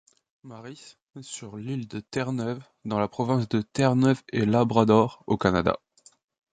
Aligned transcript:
Mary's 0.41 0.97
sur 1.21 1.57
l'île 1.57 1.87
de 1.87 1.99
Terre-Neuve 1.99 2.63
dans 2.85 2.97
la 2.97 3.07
province 3.07 3.47
de 3.47 3.61
Terre-Neuve-et-Labrador 3.61 5.23
au 5.27 5.37
Canada. 5.37 5.77